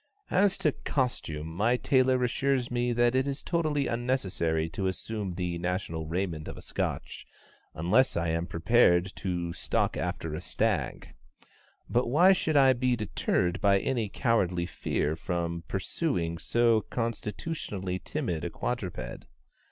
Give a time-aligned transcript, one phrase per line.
[0.31, 5.59] As to costume, my tailor assures me that it is totally unnecessary to assume the
[5.59, 7.27] national raiment of a Scotch,
[7.75, 11.13] unless I am prepared to stalk after a stag.
[11.87, 18.43] But why should I be deterred by any cowardly fear from pursuing so constitutionally timid
[18.43, 19.27] a quadruped?